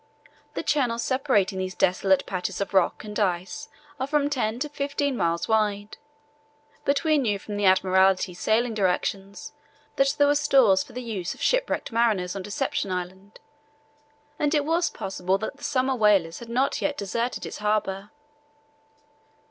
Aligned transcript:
The 0.55 0.63
channels 0.63 1.03
separating 1.03 1.59
these 1.59 1.75
desolate 1.75 2.25
patches 2.25 2.59
of 2.59 2.73
rock 2.73 3.03
and 3.03 3.19
ice 3.19 3.69
are 3.99 4.07
from 4.07 4.31
ten 4.31 4.57
to 4.61 4.69
fifteen 4.69 5.15
miles 5.15 5.47
wide. 5.47 5.99
But 6.85 7.03
we 7.03 7.19
knew 7.19 7.37
from 7.37 7.55
the 7.55 7.65
Admiralty 7.65 8.33
sailing 8.33 8.73
directions 8.73 9.53
that 9.97 10.15
there 10.17 10.25
were 10.25 10.33
stores 10.33 10.83
for 10.83 10.93
the 10.93 11.03
use 11.03 11.35
of 11.35 11.41
shipwrecked 11.43 11.91
mariners 11.91 12.35
on 12.35 12.41
Deception 12.41 12.89
Island, 12.89 13.39
and 14.39 14.55
it 14.55 14.65
was 14.65 14.89
possible 14.89 15.37
that 15.37 15.57
the 15.57 15.63
summer 15.63 15.93
whalers 15.95 16.39
had 16.39 16.49
not 16.49 16.81
yet 16.81 16.97
deserted 16.97 17.45
its 17.45 17.59
harbour. 17.59 18.09